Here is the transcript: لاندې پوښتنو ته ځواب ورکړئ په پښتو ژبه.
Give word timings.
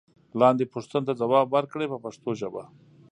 لاندې 0.39 0.71
پوښتنو 0.73 1.07
ته 1.07 1.13
ځواب 1.21 1.47
ورکړئ 1.51 1.85
په 1.89 1.97
پښتو 2.05 2.29
ژبه. 2.39 2.63